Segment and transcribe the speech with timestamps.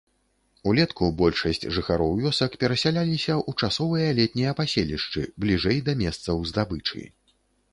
[0.69, 7.01] Улетку большасць жыхароў вёсак перасяляліся ў часовыя летнія паселішчы бліжэй да месцаў здабычы.